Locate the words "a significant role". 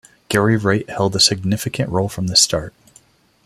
1.15-2.09